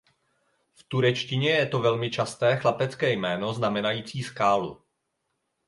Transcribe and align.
V 0.73 0.83
turečtině 0.83 1.49
je 1.49 1.65
to 1.65 1.79
velmi 1.79 2.09
časté 2.11 2.57
chlapecké 2.57 3.11
jméno 3.13 3.53
znamenající 3.53 4.23
"skálu". 4.23 4.81